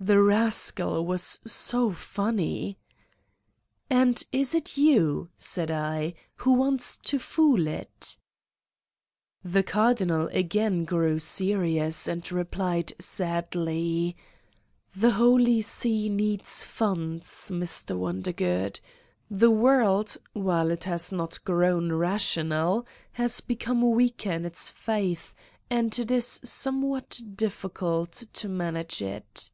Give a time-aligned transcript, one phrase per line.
[0.00, 2.76] The rascal was so funny!''
[3.88, 8.18] And is it you, ''said I, ''who wants to fool it?"
[9.54, 14.14] The Cardinal again grew serious and replied sadly:
[14.94, 17.96] "The Holy See needs funds, Mr.
[17.96, 18.80] Wondergood.
[19.30, 25.32] The world, while it has not grown rational, has become weaker in its faith
[25.70, 29.50] and it is somewhat difficult to manage it."